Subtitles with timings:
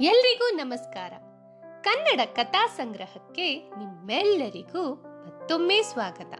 [0.00, 1.12] ಎಲ್ರಿಗೂ ನಮಸ್ಕಾರ.
[1.82, 6.34] ಕನ್ನಡ ಕಥಾ ಸಂಗ್ರಹಕ್ಕೆ ನಿಮ್ಮೆಲ್ಲರಿಗೂ ಮತ್ತೊಮ್ಮೆ ಸ್ವಾಗತ.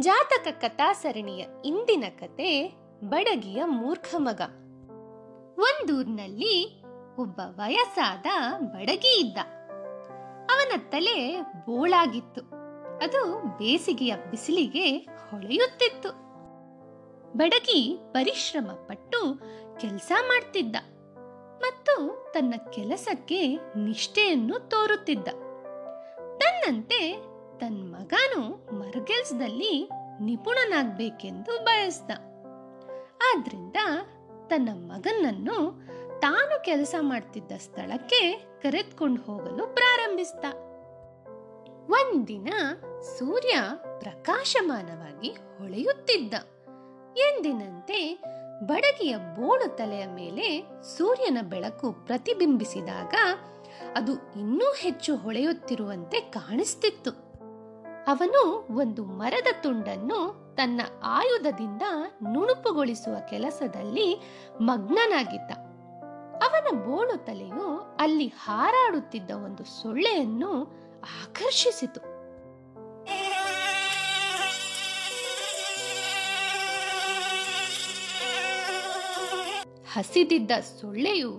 [0.00, 2.72] ಜಾತಕ ಕಥಾ ಸರಣಿಯ ಇಂದಿನ ಕತೆ
[3.04, 4.40] ಬಡಗಿಯ ಮೂರ್ಖ ಮಗ.
[5.58, 6.82] ಒಂದೂರ್ನಲ್ಲಿ
[7.16, 8.26] ಒಬ್ಬ ವಯಸ್ಸಾದ
[8.58, 9.38] ಬಡಗಿ ಇದ್ದ.
[10.50, 12.40] ಅವನ ತಲೆ ಬೋಳಾಗಿತ್ತು.
[13.04, 16.08] ಅದು ಬೇಸಿಗೆಯ ಬಿಸಿಲಿಗೆ ಹೊಳೆಯುತ್ತಿತ್ತು.
[17.36, 19.34] ಬಡಗಿ ಪರಿಶ್ರಮ ಪಟ್ಟು
[19.80, 20.76] ಕೆಲಸ ಮಾಡ್ತಿದ್ದ.
[21.62, 25.28] ಮತ್ತು ತನ್ನ ಕೆಲಸಕ್ಕೆ ನಿಷ್ಠೆಯನ್ನು ತೋರುತ್ತಿದ್ದ.
[26.38, 27.12] ತನ್ನಂತೆ
[27.58, 28.40] ತನ್ನ ಮಗನು
[28.78, 29.88] ಮರ್ಗೆಲ್ಸ್ದಲ್ಲಿ
[30.20, 32.10] ನಿಪುಣನಾಗಬೇಕೆಂದು ಬಯಸ್ದ.
[33.32, 33.76] ಆದ್ರಿಂದ
[34.46, 35.82] ತನ್ನ ಮಗನನ್ನು
[36.20, 40.44] ತಾನು ಕೆಲಸ ಮಾಡ್ತಿದ್ದ ಸ್ಥಳಕ್ಕೆ ಕರೆದುಕೊಂಡು ಹೋಗಲು ಪ್ರಾರಂಭಿಸಿದ.
[41.90, 42.54] ಒಂದಿನ
[43.18, 43.54] ಸೂರ್ಯ
[44.00, 46.34] ಪ್ರಕಾಶಮಾನವಾಗಿ ಹೊಳೆಯುತ್ತಿದ್ದ.
[47.16, 48.18] ಎಂದಿನಂತೆ
[48.64, 53.14] ಬಡಗಿಯ ಬೋಳು ತಲೆಯ ಮೇಲೆ ಸೂರ್ಯನ ಬೆಳಕು ಪ್ರತಿಬಿಂಬಿಸಿದಾಗ
[53.96, 57.10] ಅದು ಇನ್ನೂ ಹೆಚ್ಚು ಹೊಳೆಯುತ್ತಿರುವಂತೆ ಕಾಣಿಸ್ತಿತ್ತು.
[58.08, 61.82] ಅವನು ಒಂದು ಮರದ ತುಂಡನ್ನು ತನ್ನ ಆಯುಧದಿಂದ
[62.32, 65.50] ನುಣುಪುಗೊಳಿಸುವ ಕೆಲಸದಲ್ಲಿ ಮಗ್ನನಾಗಿದ್ದ.
[66.42, 70.62] ಅವನ ಬೋಳು ತಲೆಯು ಅಲ್ಲಿ ಹಾರಾಡುತ್ತಿದ್ದ ಒಂದು ಸೊಳ್ಳೆಯನ್ನು
[71.22, 72.11] ಆಕರ್ಷಿಸಿತು.
[79.92, 81.30] ಹಸಿದಿದ್ದ ಸೊಳ್ಳೆಯು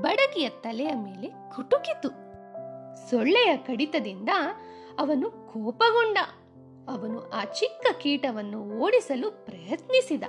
[0.00, 2.08] ಬಡಗಿಯ ತಲೆಯ ಮೇಲೆ ಕುಟುಕಿತು.
[3.10, 4.28] ಸೊಳ್ಳೆಯ ಕಡಿತದಿಂದ
[4.98, 6.18] ಅವನು ಕೋಪಗೊಂಡ.
[6.88, 10.22] ಅವನು ಆ ಚಿಕ್ಕ ಕೀಟವನ್ನು ಓಡಿಸಲು ಪ್ರಯತ್ನಿಸಿದ.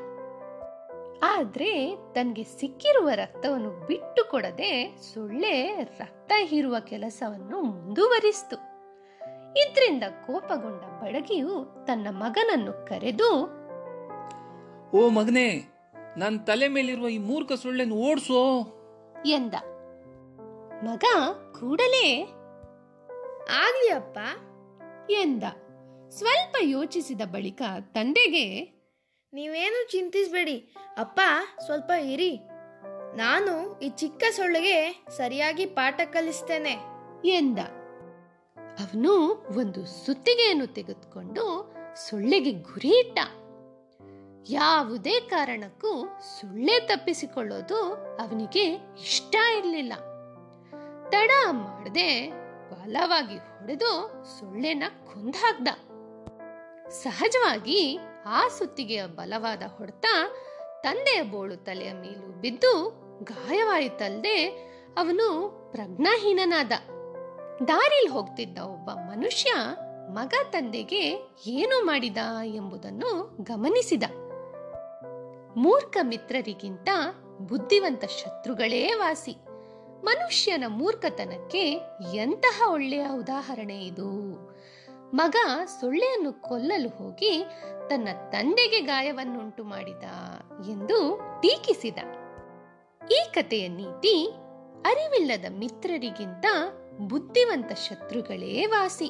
[1.24, 8.58] ಆದ್ರೆ ತನಗೆ ಸಿಕ್ಕಿರುವ ರಕ್ತವನ್ನು ಬಿಟ್ಟು ಕೊಡದೆ ಸೊಳ್ಳೆ ರಕ್ತ ಹೀರುವ ಕೆಲಸವನ್ನು ಮುಂದುವರಿಸಿತು.
[9.60, 13.32] ಇದರಿಂದ ಕೋಪಗೊಂಡ ಬಡಗಿಯು ತನ್ನ ಮಗನನ್ನು ಕರೆದು,
[14.98, 15.77] ಓ ಮಗನೇ
[16.18, 18.42] ನನ್ನ ತಲೆ ಮೇಲಿರುವ ಈ ಮೂರ್ಖ ಸೊಳ್ಳೆನ ಓಡಿಸೋ.
[19.26, 19.54] ಎಂದ.
[20.84, 21.04] ಮಗ
[21.60, 22.24] ಕೂಡಲೇ.
[23.66, 24.20] ಆಗ್ಲಿ ಅಪ್ಪ,
[25.12, 25.44] ಎಂದ.
[26.10, 28.46] ಸ್ವಲ್ಪ ಯೋಚಿಸಿದ ಬಳಿಕ ತಂದೆಗೆ,
[29.34, 30.76] ನೀವೇನು ಚಿಂತಿಸಬೇಡಿ.
[30.98, 31.20] ಅಪ್ಪ,
[31.66, 32.40] ಸ್ವಲ್ಪ ಇರಿ.
[33.16, 36.76] ನಾನು ಈ ಚಿಕ್ಕ ಸೊಳ್ಳೆಗೆ ಸರಿಯಾಗಿ ಪಾಠ ಕಲಿಸ್ತೇನೆ,
[37.26, 37.60] ಎಂದ.
[38.58, 39.14] ಅವನು
[39.58, 41.74] ಒಂದು ಸುತ್ತಿಗೆಯನ್ನು ತೆಗೆದುಕೊಂಡು
[42.10, 43.20] ಸೊಳ್ಳೆಗೆ ಗುರಿ ಇಟ್ಟ.
[44.50, 49.94] ಯಾವುದೇ ಕಾರಣಕ್ಕೂ ಸುಳ್ಳೆ ತಪ್ಪಿಸಿಕೊಳ್ಳೋದು ಅವನಿಗೆ ಇಷ್ಟ ಇರಲಿಲ್ಲ.
[51.10, 52.30] ತಡ ಮಾಡದೆ
[52.72, 54.10] ಬಲವಾಗಿ ಹೊಡೆದು
[54.40, 55.68] ಸುಳ್ಳೆನ ಕೊಂದಾಗ್ದ.
[56.90, 60.06] ಸಹಜವಾಗಿ ಆ ಸುತ್ತಿಗೆಯ ಬಲವಾದ ಹೊಡೆತ
[60.84, 62.74] ತಂದೆಯ ಬೋಳು ತಲೆಯ ಮೇಲೂ ಬಿದ್ದು
[63.24, 64.48] ಗಾಯವಾಯಿತಲ್ಲದೆ
[64.98, 66.72] ಅವನು ಪ್ರಜ್ಞಾಹೀನನಾದ.
[67.68, 69.54] ದಾರಿಲ್ ಹೋಗ್ತಿದ್ದ ಒಬ್ಬ ಮನುಷ್ಯ
[70.10, 74.04] ಮಗ ತಂದೆಗೆ ಏನು ಮಾಡಿದ ಎಂಬುದನ್ನು ಗಮನಿಸಿದ.
[75.58, 76.90] ಮೂರ್ಖ ಮಿತ್ರರಿಗಿಂತ
[77.40, 79.32] ಬುದ್ಧಿವಂತ ಶತ್ರುಗಳೇ ವಾಸಿ.
[80.04, 81.72] ಮನುಷ್ಯನ ಮೂರ್ಖತನಕ್ಕೆ
[82.14, 84.12] ಎಂತಹ ಒಳ್ಳೆಯ ಉದಾಹರಣೆ ಇದು?
[85.14, 85.36] ಮಗ
[85.66, 87.46] ಸೊಳ್ಳೆಯನ್ನು ಕೊಲ್ಲಲು ಹೋಗಿ
[87.90, 90.04] ತನ್ನ ತಂದೆಗೆ ಗಾಯವನ್ನುಂಟು ಮಾಡಿದ
[90.70, 92.00] ಎಂದು ಟೀಕಿಸಿದ.
[93.12, 94.26] ಈ ಕಥೆಯ ನೀತಿ
[94.86, 96.46] ಅರಿವಿಲ್ಲದ ಮಿತ್ರರಿಗಿಂತ
[97.00, 99.08] ಬುದ್ಧಿವಂತ ಶತ್ರುಗಳೇ ವಾಸಿ.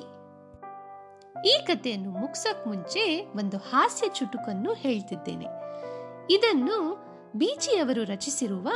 [1.47, 5.68] ಈ ಕಥೆಯನ್ನು ಮುಗಿಸಕ್ ಮುಂಚೆ ಒಂದು ಹಾಸ್ಯ ಚುಟುಕನ್ನು ಹೇಳ್ತಿದ್ದೇನೆ.
[6.30, 6.96] ಇದನ್ನು
[7.36, 8.70] ಬೀಚಿಯವರು ರಚಿಸಿರುವ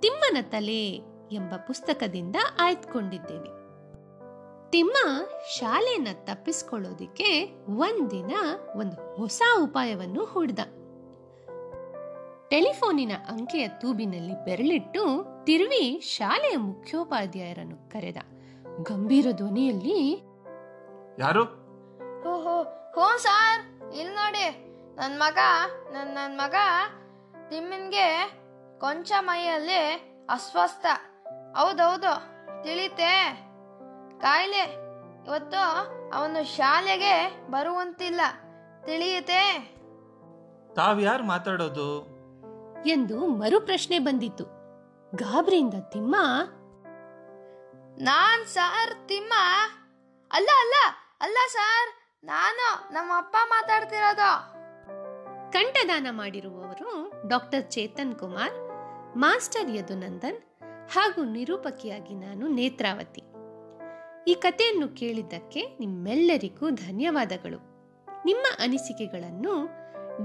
[0.00, 0.86] ತಿಮ್ಮನ ತಲೆ
[1.32, 3.66] ಎಂಬ ಪುಸ್ತಕದಿಂದ ಆಯ್ದುಕೊಂಡಿದ್ದೇನೆ
[4.70, 5.24] ತಿಮ್ಮ
[5.56, 8.32] ಶಾಲೆಯನ್ನ ತಪ್ಪಿಸ್ಕೊಳ್ಳೋದಿಕ್ಕೆ ಒಂದಿನ
[8.76, 10.58] ಒಂದು ಹೊಸ ಉಪಾಯವನ್ನು ಹೂಡಿದ.
[12.48, 18.16] ಟೆಲಿಫೋನಿನ ಅಂಕೆಯ ತೂಬಿನಲ್ಲಿ ಬೆರಳಿಟ್ಟು ತಿರುವಿ ಶಾಲೆಯ ಮುಖ್ಯೋಪಾಧ್ಯಾಯರನ್ನು ಕರೆದ.
[18.82, 20.22] ಗಂಭೀರ ಧ್ವನಿಯಲ್ಲಿ
[21.18, 21.42] ಯಾರು?
[22.30, 24.65] ಓಹೋ ಹೋ ಸಾರ್ ಇಲ್ಲಿ ನೋಡಿ.
[24.96, 25.38] ನನ್ನ ಮಗ
[25.92, 26.54] ನನ್ನ ನನ್ನ ಮಗ
[27.48, 28.30] ತಿಮ್ಮನ್ಗೆ
[28.80, 29.80] ಕೊಂಚ ಮೈಯಲ್ಲಿ
[30.30, 30.86] ಅಸ್ವಸ್ಥ.
[31.56, 32.12] ಹೌದೌದು
[32.62, 33.34] ತಿಳಿತೆ.
[34.20, 34.62] ಕಾಯಿಲೆ
[35.26, 35.62] ಇವತ್ತು
[36.12, 38.20] ಅವನು ಶಾಲೆಗೆ ಬರುವಂತಿಲ್ಲ
[38.84, 39.42] ತಿಳಿಯುತ್ತೆ
[40.76, 41.88] ತಾವ್ಯಾರು ಮಾತಾಡೋದು?
[42.88, 44.44] ಎಂದು ಮರು ಪ್ರಶ್ನೆ ಬಂದಿತ್ತು.
[45.16, 46.16] ಗಾಬರಿಯಿಂದ ತಿಮ್ಮ.
[47.98, 49.34] ನಾನ್ ಸಾರ್ ತಿಮ್ಮ.
[50.32, 50.74] ಅಲ್ಲ ಅಲ್ಲ
[51.20, 51.90] ಅಲ್ಲ ಸಾರ್
[52.24, 54.55] ನಾನು ನಮ್ಮ ಅಪ್ಪ ಮಾತಾಡ್ತಿರೋದು.
[55.56, 56.88] ಕಂಠದಾನ ಮಾಡಿರುವವರು
[57.28, 58.56] ಡಾಕ್ಟರ್ ಚೇತನ್ ಕುಮಾರ್,
[59.16, 60.40] ಮಾಸ್ಟರ್ ಯದುನಂದನ್
[60.94, 63.22] ಹಾಗೂ ನಿರೂಪಕಿಯಾಗಿ ನಾನು ನೇತ್ರಾವತಿ.
[64.30, 67.60] ಈ ಕಥೆಯನ್ನು ಕೇಳಿದ್ದಕ್ಕೆ ನಿಮ್ಮೆಲ್ಲರಿಗೂ ಧನ್ಯವಾದಗಳು.
[68.24, 69.54] ನಿಮ್ಮ ಅನಿಸಿಕೆಗಳನ್ನು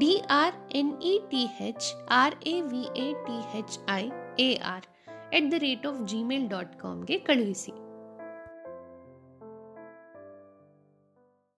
[0.01, 0.11] D
[0.41, 1.87] R N E T H
[2.21, 4.03] R A V A T H I
[4.39, 4.87] A R
[5.37, 7.73] at the rate of Gmail dot ಕಾಮ್ಗೆ ಕಳುಹಿಸಿ.